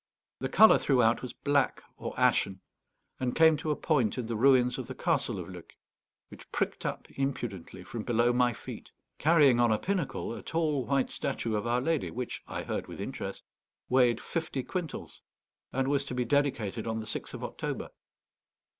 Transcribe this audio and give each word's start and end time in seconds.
The 0.39 0.49
colour 0.49 0.79
throughout 0.79 1.21
was 1.21 1.31
black 1.33 1.83
or 1.95 2.19
ashen, 2.19 2.61
and 3.19 3.35
came 3.35 3.55
to 3.57 3.69
a 3.69 3.75
point 3.75 4.17
in 4.17 4.25
the 4.25 4.35
ruins 4.35 4.79
of 4.79 4.87
the 4.87 4.95
castle 4.95 5.37
of 5.37 5.47
Luc, 5.47 5.75
which 6.29 6.51
pricked 6.51 6.87
up 6.87 7.05
impudently 7.17 7.83
from 7.83 8.01
below 8.01 8.33
my 8.33 8.51
feet, 8.51 8.89
carrying 9.19 9.59
on 9.59 9.71
a 9.71 9.77
pinnacle 9.77 10.33
a 10.33 10.41
tall 10.41 10.87
white 10.87 11.11
statue 11.11 11.53
of 11.55 11.67
Our 11.67 11.81
Lady, 11.81 12.09
which, 12.09 12.41
I 12.47 12.63
heard 12.63 12.87
with 12.87 12.99
interest, 12.99 13.43
weighed 13.89 14.19
fifty 14.19 14.63
quintals, 14.63 15.21
and 15.71 15.87
was 15.87 16.03
to 16.05 16.15
be 16.15 16.25
dedicated 16.25 16.87
on 16.87 16.99
the 16.99 17.05
6th 17.05 17.35
of 17.35 17.43
October. 17.43 17.89